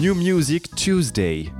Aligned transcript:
New 0.00 0.14
Music 0.14 0.74
Tuesday. 0.76 1.52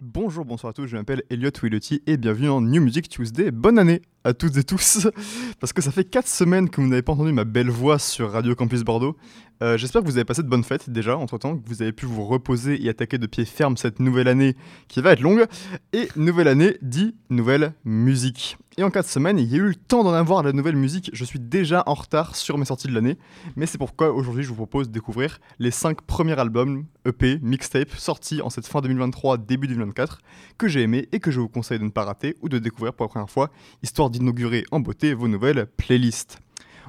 Bonjour, 0.00 0.44
bonsoir 0.44 0.70
à 0.70 0.72
tous, 0.72 0.86
je 0.86 0.96
m'appelle 0.96 1.24
Elliot 1.28 1.50
Willotti 1.60 2.04
et 2.06 2.16
bienvenue 2.16 2.48
en 2.48 2.60
New 2.60 2.80
Music 2.80 3.08
Tuesday. 3.08 3.50
Bonne 3.50 3.80
année 3.80 4.00
à 4.22 4.32
toutes 4.32 4.56
et 4.56 4.62
tous, 4.62 5.08
parce 5.60 5.72
que 5.72 5.82
ça 5.82 5.90
fait 5.90 6.04
4 6.04 6.28
semaines 6.28 6.70
que 6.70 6.80
vous 6.80 6.86
n'avez 6.86 7.02
pas 7.02 7.14
entendu 7.14 7.32
ma 7.32 7.42
belle 7.42 7.68
voix 7.68 7.98
sur 7.98 8.30
Radio 8.30 8.54
Campus 8.54 8.84
Bordeaux. 8.84 9.16
Euh, 9.62 9.78
J'espère 9.78 10.02
que 10.02 10.06
vous 10.06 10.16
avez 10.16 10.24
passé 10.24 10.42
de 10.42 10.48
bonnes 10.48 10.64
fêtes 10.64 10.90
déjà, 10.90 11.16
entre-temps, 11.16 11.56
que 11.56 11.66
vous 11.68 11.80
avez 11.80 11.92
pu 11.92 12.04
vous 12.04 12.24
reposer 12.24 12.84
et 12.84 12.88
attaquer 12.88 13.16
de 13.16 13.26
pied 13.26 13.44
ferme 13.44 13.76
cette 13.76 14.00
nouvelle 14.00 14.28
année 14.28 14.54
qui 14.88 15.00
va 15.00 15.12
être 15.12 15.20
longue. 15.20 15.46
Et 15.92 16.08
nouvelle 16.16 16.48
année 16.48 16.76
dit 16.82 17.14
nouvelle 17.30 17.72
musique. 17.84 18.58
Et 18.78 18.82
en 18.82 18.90
4 18.90 19.08
semaines, 19.08 19.38
il 19.38 19.50
y 19.50 19.54
a 19.54 19.58
eu 19.58 19.68
le 19.68 19.74
temps 19.74 20.04
d'en 20.04 20.12
avoir 20.12 20.42
la 20.42 20.52
nouvelle 20.52 20.76
musique. 20.76 21.08
Je 21.14 21.24
suis 21.24 21.38
déjà 21.38 21.82
en 21.86 21.94
retard 21.94 22.36
sur 22.36 22.58
mes 22.58 22.66
sorties 22.66 22.88
de 22.88 22.92
l'année. 22.92 23.16
Mais 23.56 23.64
c'est 23.64 23.78
pourquoi 23.78 24.12
aujourd'hui 24.12 24.42
je 24.42 24.50
vous 24.50 24.56
propose 24.56 24.88
de 24.88 24.92
découvrir 24.92 25.38
les 25.58 25.70
5 25.70 26.02
premiers 26.02 26.38
albums, 26.38 26.84
EP, 27.06 27.38
mixtape, 27.40 27.92
sortis 27.96 28.42
en 28.42 28.50
cette 28.50 28.66
fin 28.66 28.82
2023, 28.82 29.38
début 29.38 29.68
2024, 29.68 30.18
que 30.58 30.68
j'ai 30.68 30.82
aimé 30.82 31.08
et 31.12 31.20
que 31.20 31.30
je 31.30 31.40
vous 31.40 31.48
conseille 31.48 31.78
de 31.78 31.84
ne 31.84 31.90
pas 31.90 32.04
rater 32.04 32.36
ou 32.42 32.50
de 32.50 32.58
découvrir 32.58 32.92
pour 32.92 33.04
la 33.04 33.08
première 33.08 33.30
fois, 33.30 33.50
histoire 33.82 34.10
d'inaugurer 34.10 34.64
en 34.70 34.80
beauté 34.80 35.14
vos 35.14 35.28
nouvelles 35.28 35.66
playlists. 35.78 36.38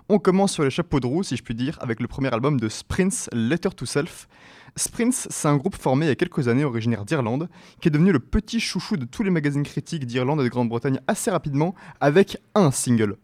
On 0.09 0.19
commence 0.19 0.53
sur 0.53 0.63
les 0.63 0.69
chapeaux 0.69 0.99
de 0.99 1.07
roue, 1.07 1.23
si 1.23 1.35
je 1.35 1.43
puis 1.43 1.55
dire, 1.55 1.77
avec 1.81 1.99
le 1.99 2.07
premier 2.07 2.33
album 2.33 2.59
de 2.59 2.69
Sprints, 2.69 3.29
Letter 3.33 3.69
to 3.75 3.85
Self. 3.85 4.27
Sprints, 4.75 5.27
c'est 5.29 5.47
un 5.47 5.57
groupe 5.57 5.75
formé 5.75 6.05
il 6.05 6.09
y 6.09 6.11
a 6.11 6.15
quelques 6.15 6.47
années, 6.47 6.63
originaire 6.63 7.03
d'Irlande, 7.03 7.49
qui 7.81 7.87
est 7.87 7.91
devenu 7.91 8.11
le 8.11 8.19
petit 8.19 8.59
chouchou 8.59 8.95
de 8.97 9.05
tous 9.05 9.23
les 9.23 9.31
magazines 9.31 9.63
critiques 9.63 10.05
d'Irlande 10.05 10.41
et 10.41 10.43
de 10.43 10.49
Grande-Bretagne 10.49 10.99
assez 11.07 11.31
rapidement, 11.31 11.75
avec 11.99 12.37
un 12.55 12.71
single. 12.71 13.17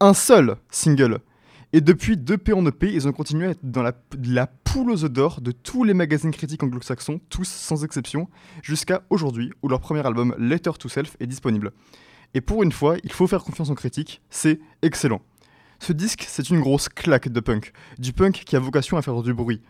Un 0.00 0.14
seul 0.14 0.56
single. 0.70 1.20
Et 1.72 1.80
depuis 1.80 2.16
deux 2.16 2.38
P 2.38 2.52
en 2.52 2.64
EP, 2.66 2.92
ils 2.92 3.08
ont 3.08 3.12
continué 3.12 3.46
à 3.46 3.50
être 3.50 3.64
dans 3.64 3.82
la, 3.82 4.46
poule 4.46 4.90
aux 4.90 5.08
d'or 5.08 5.40
de 5.40 5.50
tous 5.50 5.84
les 5.84 5.94
magazines 5.94 6.30
critiques 6.30 6.62
anglo-saxons, 6.62 7.20
tous 7.28 7.48
sans 7.48 7.84
exception, 7.84 8.28
jusqu'à 8.62 9.02
aujourd'hui, 9.10 9.50
où 9.62 9.68
leur 9.68 9.80
premier 9.80 10.06
album, 10.06 10.34
Letter 10.38 10.70
to 10.78 10.88
Self, 10.88 11.16
est 11.18 11.26
disponible. 11.26 11.72
Et 12.34 12.40
pour 12.40 12.62
une 12.62 12.72
fois, 12.72 12.96
il 13.02 13.12
faut 13.12 13.26
faire 13.26 13.42
confiance 13.42 13.70
aux 13.70 13.74
critiques, 13.74 14.22
c'est 14.30 14.60
excellent. 14.82 15.20
Ce 15.86 15.92
disque, 15.92 16.24
c'est 16.26 16.48
une 16.48 16.60
grosse 16.60 16.88
claque 16.88 17.28
de 17.28 17.40
punk. 17.40 17.74
Du 17.98 18.14
punk 18.14 18.44
qui 18.46 18.56
a 18.56 18.58
vocation 18.58 18.96
à 18.96 19.02
faire 19.02 19.20
du 19.20 19.34
bruit. 19.34 19.60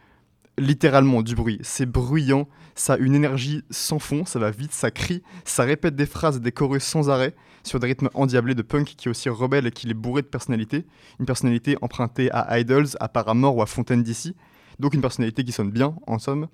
Littéralement 0.59 1.23
du 1.23 1.35
bruit. 1.35 1.59
C'est 1.63 1.87
bruyant, 1.87 2.47
ça 2.77 2.93
a 2.93 2.99
une 2.99 3.17
énergie 3.17 3.65
sans 3.71 3.99
fond, 3.99 4.25
ça 4.25 4.39
va 4.39 4.53
vite, 4.53 4.71
ça 4.71 4.93
crie, 4.93 5.25
ça 5.45 5.65
répète 5.65 5.97
des 5.97 6.07
phrases 6.07 6.37
et 6.37 6.39
des 6.39 6.53
chorus 6.53 6.85
sans 6.85 7.11
arrêt, 7.11 7.35
sur 7.65 7.81
des 7.81 7.89
rythmes 7.89 8.11
endiablés 8.15 8.55
de 8.55 8.63
punk 8.63 8.95
qui 8.97 9.09
est 9.09 9.11
aussi 9.11 9.29
rebelle 9.29 9.67
et 9.67 9.73
qui 9.73 9.91
est 9.91 9.95
bourré 9.95 10.23
de 10.23 10.29
personnalité. 10.29 10.87
Une 11.19 11.27
personnalité 11.27 11.77
empruntée 11.83 12.31
à 12.31 12.61
Idols, 12.61 12.91
à 13.01 13.09
Paramore 13.09 13.57
ou 13.57 13.63
à 13.63 13.67
Fontaine 13.67 14.05
d'ici. 14.05 14.37
Donc 14.79 14.95
une 14.95 15.01
personnalité 15.01 15.43
qui 15.43 15.51
sonne 15.51 15.73
bien, 15.73 15.97
en 16.07 16.21
somme. 16.21 16.47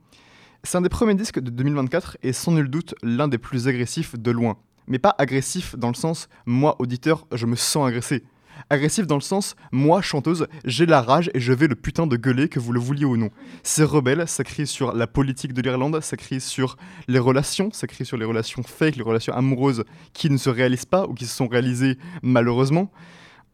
C'est 0.62 0.78
un 0.78 0.80
des 0.80 0.88
premiers 0.88 1.16
disques 1.16 1.38
de 1.38 1.50
2024 1.50 2.16
et 2.22 2.32
sans 2.32 2.52
nul 2.52 2.70
doute 2.70 2.94
l'un 3.02 3.28
des 3.28 3.36
plus 3.36 3.68
agressifs 3.68 4.18
de 4.18 4.30
loin. 4.30 4.56
Mais 4.86 4.98
pas 4.98 5.14
agressif 5.18 5.76
dans 5.76 5.88
le 5.88 5.94
sens, 5.94 6.30
moi 6.46 6.76
auditeur, 6.78 7.26
je 7.30 7.44
me 7.44 7.56
sens 7.56 7.86
agressé. 7.86 8.24
Agressif 8.68 9.06
dans 9.06 9.16
le 9.16 9.20
sens, 9.20 9.56
moi, 9.72 10.02
chanteuse, 10.02 10.46
j'ai 10.64 10.86
la 10.86 11.00
rage 11.00 11.30
et 11.34 11.40
je 11.40 11.52
vais 11.52 11.66
le 11.66 11.74
putain 11.74 12.06
de 12.06 12.16
gueuler 12.16 12.48
que 12.48 12.60
vous 12.60 12.72
le 12.72 12.80
vouliez 12.80 13.04
ou 13.04 13.16
non. 13.16 13.30
C'est 13.62 13.84
rebelle, 13.84 14.28
ça 14.28 14.44
crie 14.44 14.66
sur 14.66 14.94
la 14.94 15.06
politique 15.06 15.52
de 15.52 15.62
l'Irlande, 15.62 16.00
ça 16.02 16.16
crie 16.16 16.40
sur 16.40 16.76
les 17.08 17.18
relations, 17.18 17.70
ça 17.72 17.86
crie 17.86 18.04
sur 18.04 18.16
les 18.16 18.24
relations 18.24 18.62
fake, 18.62 18.96
les 18.96 19.02
relations 19.02 19.32
amoureuses 19.32 19.84
qui 20.12 20.30
ne 20.30 20.36
se 20.36 20.50
réalisent 20.50 20.84
pas 20.84 21.06
ou 21.06 21.14
qui 21.14 21.26
se 21.26 21.34
sont 21.34 21.48
réalisées 21.48 21.96
malheureusement. 22.22 22.90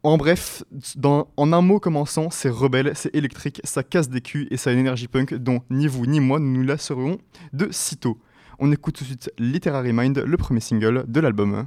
En 0.02 0.18
bref, 0.18 0.62
en 1.02 1.52
un 1.52 1.62
mot 1.62 1.80
commençant, 1.80 2.30
c'est 2.30 2.48
rebelle, 2.48 2.92
c'est 2.94 3.14
électrique, 3.14 3.60
ça 3.64 3.82
casse 3.82 4.08
des 4.08 4.20
culs 4.20 4.46
et 4.50 4.56
ça 4.56 4.70
a 4.70 4.72
une 4.72 4.78
énergie 4.78 5.08
punk 5.08 5.34
dont 5.34 5.62
ni 5.68 5.88
vous 5.88 6.06
ni 6.06 6.20
moi 6.20 6.38
nous 6.38 6.52
nous 6.52 6.62
lasserons 6.62 7.18
de 7.52 7.68
sitôt. 7.72 8.20
On 8.58 8.70
écoute 8.70 8.94
tout 8.94 9.04
de 9.04 9.08
suite 9.08 9.30
Literary 9.38 9.92
Mind, 9.92 10.18
le 10.18 10.36
premier 10.36 10.60
single 10.60 11.04
de 11.08 11.20
l'album. 11.20 11.66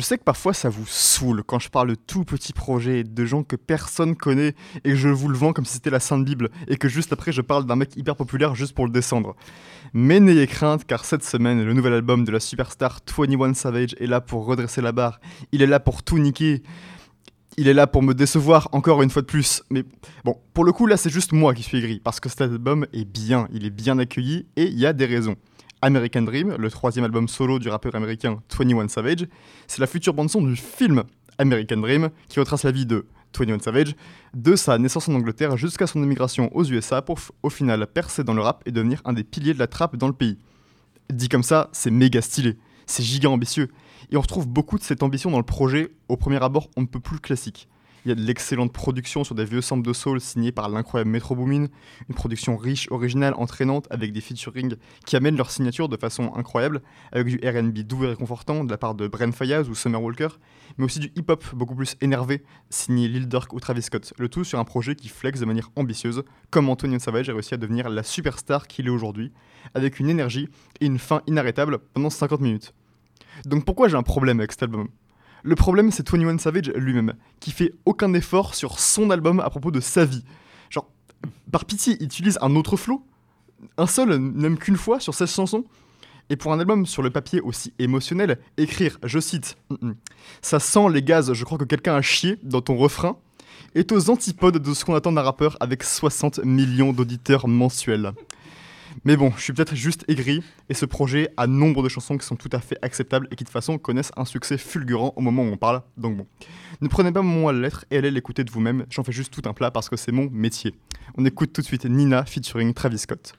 Je 0.00 0.04
sais 0.06 0.16
que 0.16 0.24
parfois 0.24 0.54
ça 0.54 0.70
vous 0.70 0.86
saoule 0.86 1.42
quand 1.44 1.58
je 1.58 1.68
parle 1.68 1.90
de 1.90 1.94
tout 1.94 2.24
petits 2.24 2.54
projets, 2.54 3.04
de 3.04 3.24
gens 3.26 3.42
que 3.42 3.54
personne 3.54 4.16
connaît 4.16 4.54
et 4.76 4.92
que 4.92 4.96
je 4.96 5.10
vous 5.10 5.28
le 5.28 5.36
vends 5.36 5.52
comme 5.52 5.66
si 5.66 5.74
c'était 5.74 5.90
la 5.90 6.00
Sainte 6.00 6.24
Bible 6.24 6.48
et 6.68 6.78
que 6.78 6.88
juste 6.88 7.12
après 7.12 7.32
je 7.32 7.42
parle 7.42 7.66
d'un 7.66 7.76
mec 7.76 7.94
hyper 7.98 8.16
populaire 8.16 8.54
juste 8.54 8.72
pour 8.72 8.86
le 8.86 8.92
descendre. 8.92 9.36
Mais 9.92 10.18
n'ayez 10.18 10.46
crainte 10.46 10.86
car 10.86 11.04
cette 11.04 11.22
semaine, 11.22 11.62
le 11.62 11.74
nouvel 11.74 11.92
album 11.92 12.24
de 12.24 12.32
la 12.32 12.40
superstar 12.40 13.00
21 13.14 13.52
Savage 13.52 13.94
est 14.00 14.06
là 14.06 14.22
pour 14.22 14.46
redresser 14.46 14.80
la 14.80 14.92
barre. 14.92 15.20
Il 15.52 15.60
est 15.60 15.66
là 15.66 15.80
pour 15.80 16.02
tout 16.02 16.16
niquer. 16.16 16.62
Il 17.58 17.68
est 17.68 17.74
là 17.74 17.86
pour 17.86 18.02
me 18.02 18.14
décevoir 18.14 18.70
encore 18.72 19.02
une 19.02 19.10
fois 19.10 19.20
de 19.20 19.26
plus. 19.26 19.62
Mais 19.68 19.84
bon, 20.24 20.38
pour 20.54 20.64
le 20.64 20.72
coup 20.72 20.86
là 20.86 20.96
c'est 20.96 21.10
juste 21.10 21.32
moi 21.32 21.52
qui 21.52 21.62
suis 21.62 21.76
aigri 21.76 22.00
parce 22.02 22.20
que 22.20 22.30
cet 22.30 22.40
album 22.40 22.86
est 22.94 23.04
bien, 23.04 23.48
il 23.52 23.66
est 23.66 23.70
bien 23.70 23.98
accueilli 23.98 24.46
et 24.56 24.64
il 24.64 24.78
y 24.78 24.86
a 24.86 24.94
des 24.94 25.04
raisons. 25.04 25.36
American 25.82 26.22
Dream, 26.22 26.56
le 26.58 26.70
troisième 26.70 27.04
album 27.04 27.28
solo 27.28 27.58
du 27.58 27.68
rappeur 27.68 27.94
américain 27.94 28.42
21 28.56 28.88
Savage. 28.88 29.26
C'est 29.66 29.80
la 29.80 29.86
future 29.86 30.14
bande-son 30.14 30.42
du 30.42 30.56
film 30.56 31.04
American 31.38 31.78
Dream 31.78 32.10
qui 32.28 32.38
retrace 32.38 32.64
la 32.64 32.70
vie 32.70 32.86
de 32.86 33.06
21 33.38 33.60
Savage, 33.60 33.94
de 34.34 34.56
sa 34.56 34.76
naissance 34.78 35.08
en 35.08 35.14
Angleterre 35.14 35.56
jusqu'à 35.56 35.86
son 35.86 36.02
émigration 36.02 36.54
aux 36.54 36.64
USA 36.64 37.00
pour 37.00 37.18
au 37.42 37.50
final 37.50 37.86
percer 37.86 38.24
dans 38.24 38.34
le 38.34 38.42
rap 38.42 38.62
et 38.66 38.72
devenir 38.72 39.00
un 39.04 39.12
des 39.12 39.24
piliers 39.24 39.54
de 39.54 39.58
la 39.58 39.66
trappe 39.66 39.96
dans 39.96 40.08
le 40.08 40.12
pays. 40.12 40.38
Dit 41.10 41.28
comme 41.28 41.42
ça, 41.42 41.70
c'est 41.72 41.90
méga 41.90 42.20
stylé, 42.20 42.58
c'est 42.86 43.02
giga 43.02 43.30
ambitieux, 43.30 43.68
et 44.10 44.16
on 44.16 44.20
retrouve 44.20 44.46
beaucoup 44.46 44.78
de 44.78 44.82
cette 44.82 45.02
ambition 45.02 45.30
dans 45.30 45.38
le 45.38 45.44
projet, 45.44 45.92
au 46.08 46.16
premier 46.16 46.42
abord 46.42 46.68
on 46.76 46.82
ne 46.82 46.86
peut 46.86 47.00
plus 47.00 47.20
classique. 47.20 47.68
Il 48.04 48.08
y 48.08 48.12
a 48.12 48.14
de 48.14 48.22
l'excellente 48.22 48.72
production 48.72 49.24
sur 49.24 49.34
des 49.34 49.44
vieux 49.44 49.60
samples 49.60 49.86
de 49.86 49.92
soul 49.92 50.20
signés 50.20 50.52
par 50.52 50.68
l'incroyable 50.68 51.10
Metro 51.10 51.34
Boomin, 51.34 51.66
une 52.08 52.14
production 52.14 52.56
riche, 52.56 52.86
originale, 52.90 53.34
entraînante, 53.36 53.86
avec 53.90 54.12
des 54.12 54.20
featuring 54.20 54.74
qui 55.04 55.16
amènent 55.16 55.36
leur 55.36 55.50
signature 55.50 55.88
de 55.88 55.96
façon 55.96 56.32
incroyable, 56.34 56.80
avec 57.12 57.26
du 57.26 57.36
RB 57.46 57.78
doux 57.80 58.04
et 58.04 58.08
réconfortant 58.08 58.64
de 58.64 58.70
la 58.70 58.78
part 58.78 58.94
de 58.94 59.06
Bren 59.06 59.32
Fayaz 59.32 59.68
ou 59.68 59.74
Summer 59.74 60.02
Walker, 60.02 60.28
mais 60.78 60.84
aussi 60.84 60.98
du 60.98 61.12
hip-hop 61.16 61.44
beaucoup 61.54 61.74
plus 61.74 61.96
énervé, 62.00 62.42
signé 62.70 63.08
Lil 63.08 63.28
Durk 63.28 63.52
ou 63.52 63.60
Travis 63.60 63.82
Scott, 63.82 64.14
le 64.16 64.28
tout 64.28 64.44
sur 64.44 64.58
un 64.58 64.64
projet 64.64 64.94
qui 64.94 65.08
flex 65.08 65.40
de 65.40 65.44
manière 65.44 65.70
ambitieuse, 65.76 66.22
comme 66.50 66.68
Antonio 66.70 66.98
Savage 66.98 67.28
a 67.28 67.32
réussi 67.32 67.54
à 67.54 67.58
devenir 67.58 67.90
la 67.90 68.02
superstar 68.02 68.66
qu'il 68.66 68.86
est 68.86 68.90
aujourd'hui, 68.90 69.32
avec 69.74 70.00
une 70.00 70.08
énergie 70.08 70.48
et 70.80 70.86
une 70.86 70.98
fin 70.98 71.22
inarrêtable 71.26 71.78
pendant 71.92 72.10
50 72.10 72.40
minutes. 72.40 72.72
Donc 73.44 73.64
pourquoi 73.64 73.88
j'ai 73.88 73.96
un 73.96 74.02
problème 74.02 74.40
avec 74.40 74.52
cet 74.52 74.62
album? 74.62 74.88
Le 75.42 75.54
problème, 75.54 75.90
c'est 75.90 76.08
21 76.08 76.38
Savage 76.38 76.70
lui-même, 76.74 77.14
qui 77.40 77.50
fait 77.50 77.72
aucun 77.84 78.12
effort 78.14 78.54
sur 78.54 78.78
son 78.78 79.10
album 79.10 79.40
à 79.40 79.50
propos 79.50 79.70
de 79.70 79.80
sa 79.80 80.04
vie. 80.04 80.24
Genre, 80.68 80.88
par 81.50 81.64
pitié, 81.64 81.96
il 82.00 82.04
utilise 82.04 82.38
un 82.42 82.54
autre 82.56 82.76
flow, 82.76 83.04
un 83.76 83.86
seul, 83.86 84.18
même 84.18 84.58
qu'une 84.58 84.76
fois, 84.76 85.00
sur 85.00 85.14
16 85.14 85.34
chansons. 85.34 85.64
Et 86.28 86.36
pour 86.36 86.52
un 86.52 86.60
album 86.60 86.86
sur 86.86 87.02
le 87.02 87.10
papier 87.10 87.40
aussi 87.40 87.72
émotionnel, 87.78 88.38
écrire, 88.56 88.98
je 89.02 89.18
cite, 89.18 89.56
Ça 90.42 90.60
sent 90.60 90.88
les 90.92 91.02
gaz, 91.02 91.32
je 91.32 91.44
crois 91.44 91.58
que 91.58 91.64
quelqu'un 91.64 91.96
a 91.96 92.02
chié 92.02 92.38
dans 92.42 92.60
ton 92.60 92.76
refrain, 92.76 93.16
est 93.74 93.90
aux 93.92 94.10
antipodes 94.10 94.58
de 94.58 94.74
ce 94.74 94.84
qu'on 94.84 94.94
attend 94.94 95.12
d'un 95.12 95.22
rappeur 95.22 95.56
avec 95.60 95.82
60 95.82 96.40
millions 96.44 96.92
d'auditeurs 96.92 97.48
mensuels. 97.48 98.12
Mais 99.04 99.16
bon, 99.16 99.32
je 99.36 99.42
suis 99.42 99.52
peut-être 99.52 99.74
juste 99.74 100.04
aigri, 100.08 100.42
et 100.68 100.74
ce 100.74 100.84
projet 100.84 101.32
a 101.36 101.46
nombre 101.46 101.82
de 101.82 101.88
chansons 101.88 102.18
qui 102.18 102.26
sont 102.26 102.36
tout 102.36 102.48
à 102.52 102.60
fait 102.60 102.78
acceptables 102.82 103.26
et 103.30 103.36
qui 103.36 103.44
de 103.44 103.48
toute 103.48 103.52
façon 103.52 103.78
connaissent 103.78 104.12
un 104.16 104.24
succès 104.24 104.58
fulgurant 104.58 105.12
au 105.16 105.20
moment 105.20 105.42
où 105.42 105.46
on 105.46 105.56
parle, 105.56 105.82
donc 105.96 106.16
bon. 106.16 106.26
Ne 106.80 106.88
prenez 106.88 107.12
pas 107.12 107.22
mon 107.22 107.42
mot 107.42 107.48
à 107.48 107.52
la 107.52 107.60
lettre 107.60 107.84
et 107.90 107.98
allez 107.98 108.10
l'écouter 108.10 108.44
de 108.44 108.50
vous-même, 108.50 108.86
j'en 108.90 109.04
fais 109.04 109.12
juste 109.12 109.32
tout 109.32 109.48
un 109.48 109.52
plat 109.52 109.70
parce 109.70 109.88
que 109.88 109.96
c'est 109.96 110.12
mon 110.12 110.28
métier. 110.30 110.74
On 111.16 111.24
écoute 111.24 111.52
tout 111.52 111.60
de 111.60 111.66
suite 111.66 111.84
Nina 111.84 112.24
featuring 112.24 112.72
Travis 112.74 112.98
Scott. 112.98 113.34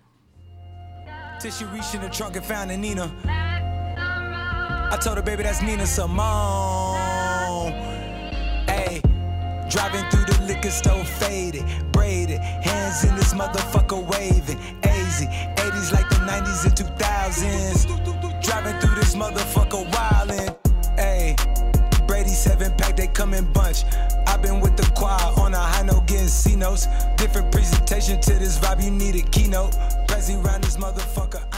Driving 9.72 10.04
through 10.10 10.26
the 10.26 10.44
liquor 10.48 10.70
store 10.70 11.06
faded, 11.06 11.64
braided. 11.94 12.42
Hands 12.42 13.06
in 13.06 13.16
this 13.16 13.34
motherfucker 13.34 14.06
waving. 14.06 14.60
AZ, 14.84 15.22
80s 15.22 15.94
like 15.94 16.10
the 16.10 16.16
90s 16.16 16.66
and 16.66 16.76
2000s. 16.76 18.44
Driving 18.44 18.78
through 18.82 18.96
this 18.96 19.16
motherfucker 19.16 19.90
wildin'. 19.90 20.58
Ayy, 20.98 22.06
Brady 22.06 22.32
7 22.32 22.74
pack, 22.76 22.98
they 22.98 23.08
come 23.08 23.34
in 23.34 23.50
bunch. 23.54 23.86
I 24.28 24.36
been 24.36 24.60
with 24.60 24.76
the 24.76 24.92
choir 24.94 25.32
on 25.40 25.54
a 25.54 25.58
high 25.58 25.84
note 25.84 26.06
getting 26.06 26.28
C 26.28 26.58
notes. 26.58 26.88
Different 27.16 27.50
presentation 27.54 28.20
to 28.20 28.34
this 28.34 28.60
vibe, 28.60 28.84
you 28.84 28.92
need 28.92 29.16
a 29.16 29.22
keynote. 29.22 29.72
Prezi 30.08 30.36
round 30.44 30.66
this 30.66 30.76
motherfucker. 30.76 31.51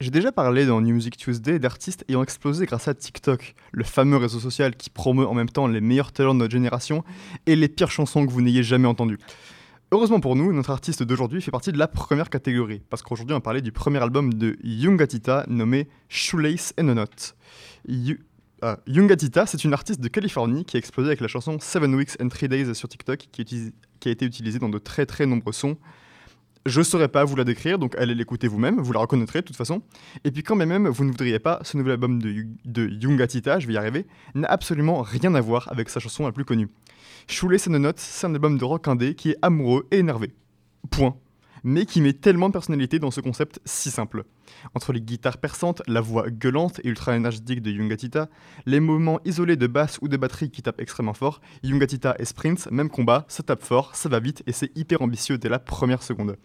J'ai 0.00 0.10
déjà 0.10 0.32
parlé 0.32 0.64
dans 0.64 0.80
New 0.80 0.94
Music 0.94 1.18
Tuesday 1.18 1.58
d'artistes 1.58 2.06
ayant 2.08 2.22
explosé 2.22 2.64
grâce 2.64 2.88
à 2.88 2.94
TikTok, 2.94 3.54
le 3.70 3.84
fameux 3.84 4.16
réseau 4.16 4.40
social 4.40 4.74
qui 4.74 4.88
promeut 4.88 5.26
en 5.26 5.34
même 5.34 5.50
temps 5.50 5.66
les 5.66 5.82
meilleurs 5.82 6.10
talents 6.12 6.32
de 6.32 6.38
notre 6.38 6.52
génération 6.52 7.04
et 7.44 7.54
les 7.54 7.68
pires 7.68 7.90
chansons 7.90 8.26
que 8.26 8.32
vous 8.32 8.40
n'ayez 8.40 8.62
jamais 8.62 8.88
entendues. 8.88 9.18
Heureusement 9.92 10.20
pour 10.20 10.36
nous, 10.36 10.54
notre 10.54 10.70
artiste 10.70 11.02
d'aujourd'hui 11.02 11.42
fait 11.42 11.50
partie 11.50 11.70
de 11.70 11.76
la 11.76 11.86
première 11.86 12.30
catégorie, 12.30 12.80
parce 12.88 13.02
qu'aujourd'hui 13.02 13.36
on 13.36 13.40
va 13.46 13.60
du 13.60 13.72
premier 13.72 13.98
album 13.98 14.32
de 14.32 14.56
Youngatita 14.64 15.44
nommé 15.48 15.86
Shoelace 16.08 16.72
and 16.80 16.88
a 16.88 16.94
Knot. 16.94 17.34
Yu- 17.86 18.24
ah, 18.62 18.78
Youngatita, 18.86 19.44
c'est 19.44 19.64
une 19.64 19.74
artiste 19.74 20.00
de 20.00 20.08
Californie 20.08 20.64
qui 20.64 20.76
a 20.76 20.78
explosé 20.78 21.08
avec 21.08 21.20
la 21.20 21.28
chanson 21.28 21.58
Seven 21.60 21.94
Weeks 21.94 22.16
and 22.22 22.28
Three 22.28 22.48
Days 22.48 22.74
sur 22.74 22.88
TikTok, 22.88 23.26
qui 23.30 23.42
a 24.06 24.10
été 24.10 24.24
utilisée 24.24 24.60
dans 24.60 24.70
de 24.70 24.78
très 24.78 25.04
très 25.04 25.26
nombreux 25.26 25.52
sons. 25.52 25.76
Je 26.66 26.82
saurais 26.82 27.08
pas 27.08 27.24
vous 27.24 27.36
la 27.36 27.44
décrire, 27.44 27.78
donc 27.78 27.96
allez 27.96 28.14
l'écouter 28.14 28.46
vous-même, 28.46 28.80
vous 28.80 28.92
la 28.92 29.00
reconnaîtrez 29.00 29.40
de 29.40 29.46
toute 29.46 29.56
façon. 29.56 29.82
Et 30.24 30.30
puis 30.30 30.42
quand 30.42 30.56
même 30.56 30.88
vous 30.88 31.04
ne 31.04 31.10
voudriez 31.10 31.38
pas, 31.38 31.58
ce 31.62 31.76
nouvel 31.76 31.92
album 31.92 32.20
de, 32.20 32.44
de 32.66 32.86
Youngatita, 32.86 33.58
je 33.60 33.66
vais 33.66 33.72
y 33.72 33.76
arriver, 33.78 34.06
n'a 34.34 34.48
absolument 34.48 35.00
rien 35.00 35.34
à 35.34 35.40
voir 35.40 35.68
avec 35.72 35.88
sa 35.88 36.00
chanson 36.00 36.26
la 36.26 36.32
plus 36.32 36.44
connue. 36.44 36.68
A 37.28 37.78
Knot, 37.78 37.92
c'est 37.96 38.26
un 38.26 38.34
album 38.34 38.58
de 38.58 38.64
rock 38.64 38.88
indé 38.88 39.14
qui 39.14 39.30
est 39.30 39.36
amoureux 39.40 39.86
et 39.90 39.98
énervé. 39.98 40.34
Point. 40.90 41.16
Mais 41.64 41.86
qui 41.86 42.00
met 42.00 42.12
tellement 42.12 42.48
de 42.48 42.52
personnalité 42.52 42.98
dans 42.98 43.10
ce 43.10 43.20
concept 43.20 43.60
si 43.64 43.90
simple. 43.90 44.24
Entre 44.74 44.92
les 44.92 45.00
guitares 45.00 45.38
perçantes, 45.38 45.82
la 45.86 46.00
voix 46.00 46.30
gueulante 46.30 46.80
et 46.84 46.88
ultra 46.88 47.16
énergétique 47.16 47.62
de 47.62 47.70
Youngatita, 47.70 48.28
les 48.66 48.80
moments 48.80 49.20
isolés 49.24 49.56
de 49.56 49.66
basse 49.66 49.98
ou 50.02 50.08
de 50.08 50.16
batterie 50.16 50.50
qui 50.50 50.62
tapent 50.62 50.80
extrêmement 50.80 51.14
fort, 51.14 51.40
Youngatita 51.62 52.16
et 52.18 52.24
Sprint, 52.24 52.70
même 52.70 52.90
combat, 52.90 53.24
ça 53.28 53.42
tape 53.42 53.62
fort, 53.62 53.94
ça 53.94 54.08
va 54.08 54.20
vite 54.20 54.42
et 54.46 54.52
c'est 54.52 54.76
hyper 54.76 55.02
ambitieux 55.02 55.38
dès 55.38 55.48
la 55.48 55.58
première 55.58 56.02
seconde. 56.02 56.36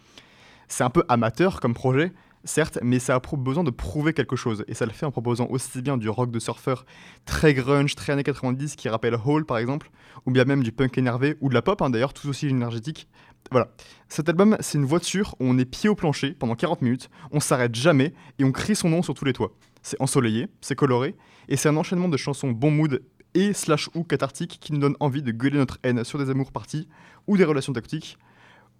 C'est 0.68 0.84
un 0.84 0.90
peu 0.90 1.04
amateur 1.10 1.60
comme 1.60 1.74
projet, 1.74 2.12
certes, 2.46 2.80
mais 2.82 3.00
ça 3.00 3.16
a 3.16 3.36
besoin 3.38 3.64
de 3.64 3.72
prouver 3.72 4.14
quelque 4.14 4.36
chose, 4.36 4.64
et 4.68 4.74
ça 4.74 4.86
le 4.86 4.92
fait 4.92 5.06
en 5.06 5.12
proposant 5.12 5.48
aussi 5.50 5.82
bien 5.82 5.98
du 5.98 6.10
rock 6.10 6.32
de 6.32 6.40
surfeur 6.40 6.86
très 7.26 7.54
grunge, 7.54 7.96
très 7.96 8.14
années 8.14 8.24
90 8.24 8.76
qui 8.76 8.88
rappelle 8.88 9.18
Hall 9.26 9.46
par 9.46 9.58
exemple, 9.58 9.90
ou 10.26 10.32
bien 10.32 10.46
même 10.46 10.64
du 10.64 10.72
punk 10.72 10.98
énervé, 10.98 11.36
ou 11.42 11.50
de 11.50 11.54
la 11.54 11.62
pop 11.62 11.82
hein, 11.82 11.90
d'ailleurs, 11.90 12.14
tout 12.14 12.30
aussi 12.30 12.48
énergétique. 12.48 13.08
Voilà. 13.52 13.70
Cet 14.10 14.30
album, 14.30 14.58
c'est 14.60 14.78
une 14.78 14.86
voiture 14.86 15.36
où 15.40 15.46
on 15.46 15.58
est 15.58 15.66
pied 15.66 15.90
au 15.90 15.96
plancher 15.96 16.32
pendant 16.32 16.56
40 16.56 16.82
minutes, 16.82 17.10
on 17.32 17.40
s'arrête 17.40 17.76
jamais 17.76 18.14
et 18.40 18.44
on 18.44 18.52
crie 18.52 18.76
son 18.76 18.90
nom 18.90 19.02
sur 19.02 19.14
tous 19.14 19.26
les 19.26 19.34
toits. 19.34 19.54
C'est 19.82 20.02
ensoleillé, 20.02 20.48
c'est 20.62 20.76
coloré, 20.76 21.16
et 21.48 21.58
c'est 21.58 21.70
un 21.70 21.78
enchaînement 21.78 22.10
de 22.10 22.18
chansons 22.18 22.52
bon 22.52 22.72
mood 22.72 23.04
et 23.34 23.54
slash 23.54 23.90
ou 23.94 24.04
cathartiques 24.04 24.58
qui 24.60 24.74
nous 24.74 24.80
donnent 24.80 24.98
envie 25.00 25.22
de 25.22 25.32
gueuler 25.32 25.58
notre 25.58 25.78
haine 25.84 26.04
sur 26.04 26.18
des 26.18 26.30
amours 26.30 26.52
partis 26.52 26.88
ou 27.28 27.38
des 27.38 27.44
relations 27.44 27.74
tactiques, 27.74 28.18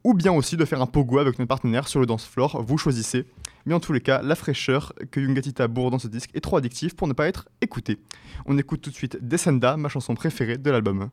ou 0.04 0.14
bien 0.14 0.32
aussi 0.32 0.56
de 0.56 0.66
faire 0.66 0.82
un 0.82 0.86
pogo 0.86 1.18
avec 1.18 1.40
notre 1.40 1.50
partenaire 1.50 1.88
sur 1.88 2.00
le 2.00 2.06
dance 2.06 2.26
floor, 2.26 2.64
vous 2.64 2.78
choisissez. 2.78 3.26
Mais 3.66 3.74
en 3.74 3.80
tous 3.80 3.92
les 3.92 4.02
cas, 4.02 4.22
la 4.22 4.36
fraîcheur 4.36 4.94
que 5.12 5.20
Youngatita 5.20 5.68
bourre 5.68 5.92
dans 5.92 6.00
ce 6.00 6.08
disque 6.08 6.30
est 6.36 6.42
trop 6.42 6.58
addictive 6.58 6.96
pour 6.96 7.08
ne 7.08 7.14
pas 7.14 7.28
être 7.28 7.50
écouté. 7.62 7.98
On 8.46 8.58
écoute 8.58 8.82
tout 8.82 8.92
de 8.92 8.96
suite 8.96 9.18
Descenda, 9.20 9.78
ma 9.78 9.90
chanson 9.90 10.14
préférée 10.14 10.58
de 10.58 10.70
l'album. 10.70 11.10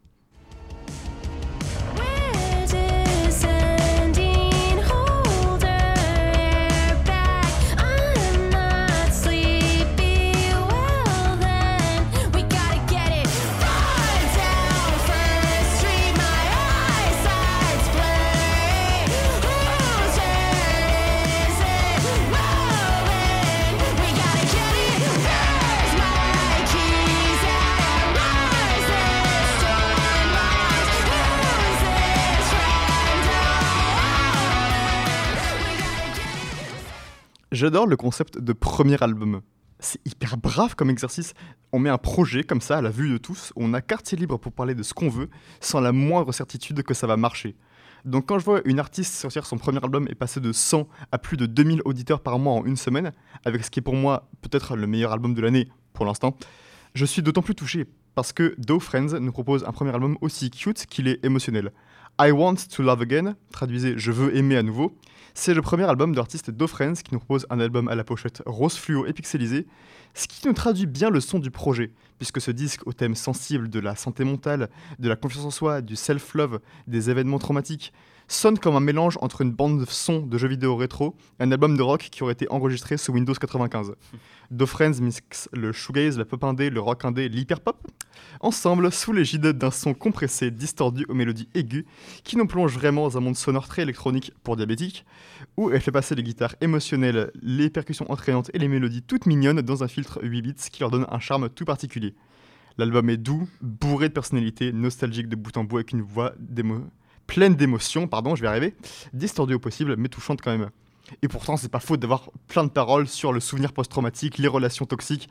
J'adore 37.52 37.86
le 37.86 37.98
concept 37.98 38.38
de 38.38 38.54
premier 38.54 39.02
album. 39.02 39.42
C'est 39.78 40.00
hyper 40.06 40.38
brave 40.38 40.74
comme 40.74 40.88
exercice. 40.88 41.34
On 41.70 41.78
met 41.78 41.90
un 41.90 41.98
projet 41.98 42.44
comme 42.44 42.62
ça 42.62 42.78
à 42.78 42.80
la 42.80 42.88
vue 42.88 43.10
de 43.10 43.18
tous, 43.18 43.52
on 43.56 43.74
a 43.74 43.82
quartier 43.82 44.16
libre 44.16 44.38
pour 44.38 44.52
parler 44.52 44.74
de 44.74 44.82
ce 44.82 44.94
qu'on 44.94 45.10
veut, 45.10 45.28
sans 45.60 45.78
la 45.78 45.92
moindre 45.92 46.32
certitude 46.32 46.82
que 46.82 46.94
ça 46.94 47.06
va 47.06 47.18
marcher. 47.18 47.54
Donc 48.06 48.24
quand 48.24 48.38
je 48.38 48.44
vois 48.46 48.62
une 48.64 48.78
artiste 48.78 49.12
sortir 49.12 49.44
son 49.44 49.58
premier 49.58 49.84
album 49.84 50.06
et 50.08 50.14
passer 50.14 50.40
de 50.40 50.50
100 50.50 50.88
à 51.12 51.18
plus 51.18 51.36
de 51.36 51.44
2000 51.44 51.82
auditeurs 51.84 52.22
par 52.22 52.38
mois 52.38 52.54
en 52.54 52.64
une 52.64 52.76
semaine, 52.76 53.12
avec 53.44 53.62
ce 53.66 53.70
qui 53.70 53.80
est 53.80 53.82
pour 53.82 53.96
moi 53.96 54.30
peut-être 54.40 54.74
le 54.74 54.86
meilleur 54.86 55.12
album 55.12 55.34
de 55.34 55.42
l'année 55.42 55.68
pour 55.92 56.06
l'instant, 56.06 56.34
je 56.94 57.04
suis 57.04 57.20
d'autant 57.20 57.42
plus 57.42 57.54
touché 57.54 57.86
parce 58.14 58.32
que 58.32 58.54
Do 58.56 58.80
Friends 58.80 59.20
nous 59.20 59.32
propose 59.32 59.64
un 59.64 59.72
premier 59.72 59.92
album 59.92 60.16
aussi 60.22 60.50
cute 60.50 60.86
qu'il 60.86 61.06
est 61.06 61.22
émotionnel. 61.22 61.70
I 62.20 62.30
Want 62.30 62.56
to 62.76 62.82
Love 62.82 63.02
Again, 63.02 63.36
traduisez 63.52 63.94
Je 63.96 64.12
veux 64.12 64.36
aimer 64.36 64.56
à 64.56 64.62
nouveau, 64.62 64.94
c'est 65.32 65.54
le 65.54 65.62
premier 65.62 65.84
album 65.84 66.14
d'artiste 66.14 66.50
Do 66.50 66.66
Friends 66.66 66.96
qui 67.02 67.14
nous 67.14 67.18
propose 67.18 67.46
un 67.48 67.58
album 67.58 67.88
à 67.88 67.94
la 67.94 68.04
pochette 68.04 68.42
rose 68.44 68.76
fluo 68.76 69.06
et 69.06 69.14
pixelisé, 69.14 69.66
ce 70.12 70.28
qui 70.28 70.46
nous 70.46 70.52
traduit 70.52 70.84
bien 70.86 71.08
le 71.08 71.20
son 71.20 71.38
du 71.38 71.50
projet, 71.50 71.90
puisque 72.18 72.40
ce 72.40 72.50
disque 72.50 72.86
au 72.86 72.92
thème 72.92 73.14
sensible 73.14 73.70
de 73.70 73.80
la 73.80 73.96
santé 73.96 74.24
mentale, 74.24 74.68
de 74.98 75.08
la 75.08 75.16
confiance 75.16 75.46
en 75.46 75.50
soi, 75.50 75.80
du 75.80 75.96
self-love, 75.96 76.60
des 76.86 77.08
événements 77.08 77.38
traumatiques, 77.38 77.94
sonne 78.32 78.58
comme 78.58 78.76
un 78.76 78.80
mélange 78.80 79.18
entre 79.20 79.42
une 79.42 79.52
bande 79.52 79.84
son 79.88 80.20
de 80.20 80.38
jeux 80.38 80.48
vidéo 80.48 80.76
rétro 80.76 81.14
et 81.38 81.44
un 81.44 81.52
album 81.52 81.76
de 81.76 81.82
rock 81.82 82.08
qui 82.10 82.22
aurait 82.22 82.32
été 82.32 82.50
enregistré 82.50 82.96
sous 82.96 83.12
Windows 83.12 83.34
95. 83.34 83.92
Do 84.50 84.66
Friends 84.66 85.00
mixe 85.00 85.48
le 85.52 85.72
shoegaze, 85.72 86.18
la 86.18 86.24
pop 86.24 86.42
indé, 86.44 86.68
le 86.70 86.80
rock 86.80 87.04
indé, 87.04 87.28
l'hyperpop, 87.28 87.86
ensemble 88.40 88.92
sous 88.92 89.12
l'égide 89.12 89.46
d'un 89.46 89.70
son 89.70 89.94
compressé, 89.94 90.50
distordu 90.50 91.06
aux 91.08 91.14
mélodies 91.14 91.48
aiguës, 91.54 91.84
qui 92.24 92.36
nous 92.36 92.46
plonge 92.46 92.74
vraiment 92.74 93.02
dans 93.02 93.16
un 93.16 93.20
monde 93.20 93.36
sonore 93.36 93.66
très 93.68 93.82
électronique 93.82 94.32
pour 94.42 94.56
diabétiques, 94.56 95.06
où 95.56 95.70
elle 95.70 95.80
fait 95.80 95.92
passer 95.92 96.14
les 96.14 96.22
guitares 96.22 96.54
émotionnelles, 96.60 97.30
les 97.42 97.70
percussions 97.70 98.10
entraînantes 98.10 98.50
et 98.52 98.58
les 98.58 98.68
mélodies 98.68 99.02
toutes 99.02 99.26
mignonnes 99.26 99.62
dans 99.62 99.84
un 99.84 99.88
filtre 99.88 100.20
8 100.22 100.42
bits 100.42 100.54
qui 100.70 100.80
leur 100.80 100.90
donne 100.90 101.06
un 101.10 101.18
charme 101.18 101.48
tout 101.48 101.64
particulier. 101.64 102.14
L'album 102.78 103.08
est 103.10 103.18
doux, 103.18 103.48
bourré 103.60 104.08
de 104.08 104.14
personnalité, 104.14 104.72
nostalgique 104.72 105.28
de 105.28 105.36
bout 105.36 105.56
en 105.56 105.64
bout 105.64 105.76
avec 105.76 105.92
une 105.92 106.02
voix 106.02 106.32
d'émo- 106.38 106.84
pleine 107.26 107.54
d'émotions, 107.54 108.06
pardon, 108.06 108.34
je 108.34 108.42
vais 108.42 108.48
arriver, 108.48 108.74
distordue 109.12 109.54
au 109.54 109.58
possible, 109.58 109.96
mais 109.96 110.08
touchante 110.08 110.40
quand 110.42 110.56
même. 110.56 110.70
Et 111.20 111.28
pourtant, 111.28 111.56
c'est 111.56 111.70
pas 111.70 111.80
faute 111.80 112.00
d'avoir 112.00 112.30
plein 112.48 112.64
de 112.64 112.70
paroles 112.70 113.06
sur 113.06 113.32
le 113.32 113.40
souvenir 113.40 113.72
post-traumatique, 113.72 114.38
les 114.38 114.48
relations 114.48 114.86
toxiques. 114.86 115.28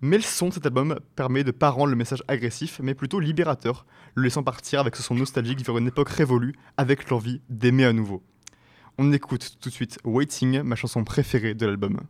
Mais 0.00 0.16
le 0.16 0.22
son 0.22 0.48
de 0.48 0.54
cet 0.54 0.66
album 0.66 0.98
permet 1.16 1.44
de 1.44 1.50
pas 1.50 1.70
rendre 1.70 1.90
le 1.90 1.96
message 1.96 2.22
agressif, 2.28 2.80
mais 2.82 2.94
plutôt 2.94 3.20
libérateur, 3.20 3.84
le 4.14 4.22
laissant 4.22 4.42
partir 4.42 4.80
avec 4.80 4.96
ce 4.96 5.02
son 5.02 5.14
nostalgique 5.14 5.64
vers 5.64 5.76
une 5.76 5.88
époque 5.88 6.08
révolue, 6.08 6.54
avec 6.76 7.10
l'envie 7.10 7.40
d'aimer 7.48 7.84
à 7.84 7.92
nouveau. 7.92 8.22
On 8.96 9.12
écoute 9.12 9.56
tout 9.60 9.68
de 9.68 9.74
suite 9.74 9.98
Waiting, 10.04 10.62
ma 10.62 10.76
chanson 10.76 11.04
préférée 11.04 11.54
de 11.54 11.66
l'album. 11.66 12.00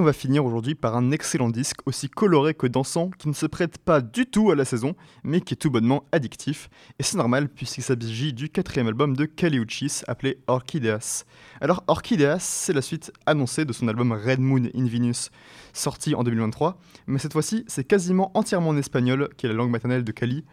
On 0.00 0.04
va 0.04 0.12
finir 0.14 0.46
aujourd'hui 0.46 0.74
par 0.74 0.96
un 0.96 1.10
excellent 1.10 1.50
disque, 1.50 1.80
aussi 1.84 2.08
coloré 2.08 2.54
que 2.54 2.66
dansant, 2.66 3.10
qui 3.18 3.28
ne 3.28 3.34
se 3.34 3.44
prête 3.44 3.76
pas 3.76 4.00
du 4.00 4.24
tout 4.24 4.50
à 4.50 4.54
la 4.54 4.64
saison, 4.64 4.94
mais 5.24 5.42
qui 5.42 5.52
est 5.52 5.58
tout 5.58 5.70
bonnement 5.70 6.04
addictif. 6.10 6.70
Et 6.98 7.02
c'est 7.02 7.18
normal 7.18 7.50
puisqu'il 7.50 7.82
s'agit 7.82 8.32
du 8.32 8.48
quatrième 8.48 8.86
album 8.86 9.14
de 9.14 9.26
Kali 9.26 9.58
Uchis 9.58 10.00
appelé 10.08 10.38
Orchideas. 10.46 11.24
Alors 11.60 11.84
Orchideas, 11.86 12.38
c'est 12.40 12.72
la 12.72 12.80
suite 12.80 13.12
annoncée 13.26 13.66
de 13.66 13.74
son 13.74 13.88
album 13.88 14.12
Red 14.12 14.40
Moon 14.40 14.70
in 14.74 14.86
Venus, 14.86 15.30
sorti 15.74 16.14
en 16.14 16.24
2023, 16.24 16.78
mais 17.06 17.18
cette 17.18 17.34
fois-ci 17.34 17.64
c'est 17.66 17.84
quasiment 17.84 18.30
entièrement 18.32 18.70
en 18.70 18.78
espagnol, 18.78 19.28
qui 19.36 19.44
est 19.44 19.50
la 19.50 19.54
langue 19.54 19.70
maternelle 19.70 20.04
de 20.04 20.12
Kali, 20.12 20.46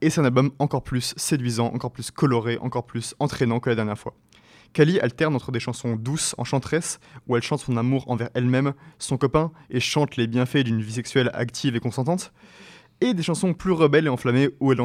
et 0.00 0.08
c'est 0.08 0.22
un 0.22 0.24
album 0.24 0.52
encore 0.58 0.82
plus 0.82 1.12
séduisant, 1.18 1.66
encore 1.66 1.92
plus 1.92 2.10
coloré, 2.10 2.56
encore 2.58 2.86
plus 2.86 3.14
entraînant 3.18 3.60
que 3.60 3.68
la 3.68 3.76
dernière 3.76 3.98
fois. 3.98 4.14
Kali 4.72 5.00
alterne 5.00 5.34
entre 5.34 5.52
des 5.52 5.60
chansons 5.60 5.96
douces, 5.96 6.34
enchanteresses, 6.38 7.00
où 7.26 7.36
elle 7.36 7.42
chante 7.42 7.60
son 7.60 7.76
amour 7.76 8.10
envers 8.10 8.30
elle-même, 8.34 8.74
son 8.98 9.16
copain, 9.16 9.52
et 9.70 9.80
chante 9.80 10.16
les 10.16 10.26
bienfaits 10.26 10.64
d'une 10.64 10.82
vie 10.82 10.92
sexuelle 10.92 11.30
active 11.34 11.76
et 11.76 11.80
consentante, 11.80 12.32
et 13.00 13.14
des 13.14 13.22
chansons 13.22 13.54
plus 13.54 13.72
rebelles 13.72 14.06
et 14.06 14.10
enflammées 14.10 14.50
où 14.60 14.72
elle 14.72 14.80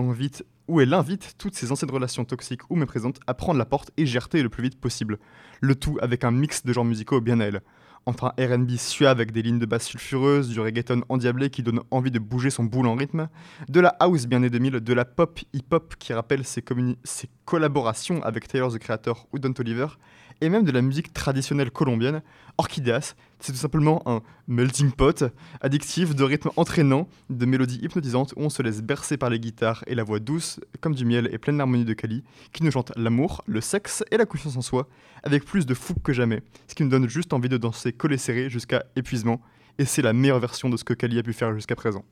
invite, 0.93 1.35
toutes 1.38 1.55
ses 1.55 1.71
anciennes 1.71 1.91
relations 1.91 2.25
toxiques 2.25 2.69
ou 2.69 2.75
méprisantes 2.75 3.19
à 3.27 3.33
prendre 3.33 3.59
la 3.59 3.65
porte 3.65 3.91
et 3.97 4.05
gerter 4.05 4.43
le 4.43 4.50
plus 4.50 4.63
vite 4.63 4.79
possible. 4.79 5.19
Le 5.61 5.75
tout 5.75 5.97
avec 6.01 6.23
un 6.23 6.31
mix 6.31 6.65
de 6.65 6.73
genres 6.73 6.85
musicaux 6.85 7.21
bien 7.21 7.39
à 7.39 7.45
elle. 7.45 7.61
Entre 8.08 8.25
un 8.25 8.34
RB 8.55 8.72
suave 8.77 9.17
avec 9.20 9.31
des 9.31 9.43
lignes 9.43 9.60
de 9.60 9.65
basse 9.67 9.86
sulfureuses, 9.86 10.50
du 10.50 10.60
reggaeton 10.60 11.03
endiablé 11.08 11.51
qui 11.51 11.62
donne 11.62 11.81
envie 11.91 12.10
de 12.10 12.17
bouger 12.17 12.50
son 12.50 12.63
boule 12.63 12.88
en 12.88 12.96
rythme, 12.96 13.29
de 13.70 13.79
la 13.79 13.89
house 14.00 14.25
bien 14.25 14.39
née 14.39 14.50
2000, 14.50 14.79
de 14.79 14.93
la 14.93 15.05
pop 15.05 15.39
hip-hop 15.53 15.96
qui 16.00 16.12
rappelle 16.12 16.43
ses, 16.43 16.63
collaborations 17.46 18.24
avec 18.24 18.48
Taylor 18.48 18.74
the 18.74 18.79
Creator 18.79 19.27
ou 19.31 19.38
Don 19.38 19.53
Toliver, 19.53 19.88
et 20.41 20.50
même 20.50 20.63
de 20.63 20.72
la 20.72 20.81
musique 20.81 21.13
traditionnelle 21.13 21.70
colombienne, 21.70 22.24
Orchideas, 22.58 23.15
c'est 23.39 23.51
tout 23.51 23.58
simplement 23.58 24.01
un 24.05 24.22
melting 24.48 24.91
pot 24.91 25.24
addictif 25.62 26.15
de 26.15 26.24
rythmes 26.24 26.51
entraînants, 26.55 27.08
de 27.29 27.46
mélodies 27.46 27.79
hypnotisantes 27.81 28.34
où 28.36 28.41
on 28.41 28.50
se 28.50 28.62
laisse 28.62 28.81
bercer 28.81 29.17
par 29.17 29.29
les 29.29 29.39
guitares 29.39 29.84
et 29.88 29.96
la 29.96 30.03
voix 30.03 30.20
douce 30.20 30.60
comme 30.79 30.93
du 30.96 31.05
miel 31.05 31.29
et 31.31 31.38
pleine 31.38 31.58
d'harmonie 31.58 31.86
de 31.86 31.93
Kali, 31.93 32.24
qui 32.53 32.63
nous 32.63 32.72
chante 32.72 32.91
l'amour, 32.96 33.43
le 33.48 33.62
sexe 33.62 34.03
et 34.12 34.17
la 34.17 34.25
confiance 34.25 34.58
en 34.58 34.62
soi, 34.62 34.88
avec 35.24 35.46
plus 35.46 35.65
de 35.65 35.74
fougue 35.74 36.01
que 36.01 36.13
jamais, 36.13 36.43
ce 36.67 36.75
qui 36.75 36.84
nous 36.84 36.89
donne 36.89 37.10
juste 37.10 37.34
envie 37.34 37.50
de 37.50 37.58
danser 37.58 37.93
collé 37.93 38.17
serré 38.17 38.50
jusqu'à 38.50 38.86
épuisement, 38.96 39.41
et 39.77 39.86
c'est 39.86 40.01
la 40.01 40.13
meilleure 40.13 40.39
version 40.39 40.70
de 40.70 40.77
ce 40.77 40.84
que 40.84 40.93
Kali 40.93 41.17
a 41.17 41.24
pu 41.24 41.34
faire 41.34 41.53
jusqu'à 41.53 41.75
présent. 41.75 42.03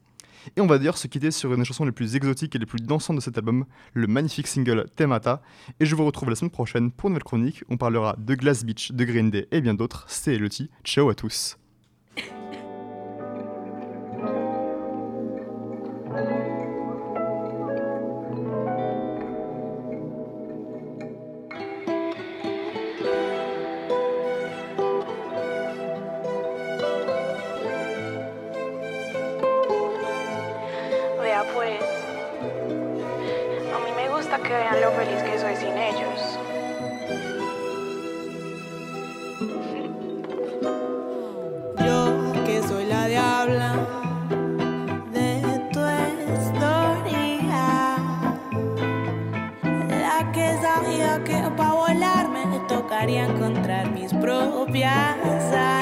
Et 0.56 0.62
on 0.62 0.68
va 0.68 0.78
d'ailleurs 0.78 0.98
se 0.98 1.08
quitter 1.08 1.32
sur 1.32 1.54
une 1.54 1.60
des 1.60 1.66
chansons 1.66 1.86
les 1.86 1.92
plus 1.92 2.16
exotiques 2.16 2.56
et 2.56 2.60
les 2.60 2.66
plus 2.66 2.82
dansantes 2.82 3.18
de 3.18 3.22
cet 3.22 3.38
album, 3.38 3.66
le 3.94 4.08
magnifique 4.08 4.48
single 4.48 4.86
Temata. 4.96 5.42
Et 5.80 5.86
je 5.86 5.96
vous 5.96 6.06
retrouve 6.06 6.30
la 6.30 6.36
semaine 6.36 6.52
prochaine 6.52 6.92
pour 6.92 7.08
une 7.08 7.14
nouvelle 7.14 7.24
chronique. 7.24 7.64
On 7.70 7.78
parlera 7.78 8.16
de 8.18 8.36
Glass 8.36 8.64
Beach, 8.64 8.92
de 8.92 9.04
Green 9.04 9.30
Day 9.30 9.48
et 9.52 9.62
bien 9.62 9.74
d'autres. 9.74 10.06
C'est 10.08 10.36
Elodie. 10.36 10.70
Ciao 10.84 11.10
à 11.10 11.16
tous. 11.16 11.58
biasa. 54.74 55.79